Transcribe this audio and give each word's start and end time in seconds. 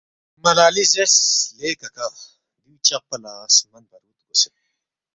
ملا 0.41 0.63
علی 0.69 0.83
زیرس 0.91 1.15
لے 1.57 1.69
کاکا 1.79 2.05
دیو 2.61 2.75
چقپا 2.87 3.15
لا 3.23 3.33
سمن 3.57 3.83
بارود 3.89 4.15
رگوسید 4.21 4.55